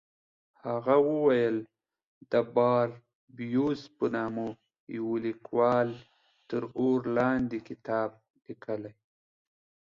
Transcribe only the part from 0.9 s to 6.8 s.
وویل د باربیوس په نامه یوه لیکوال تر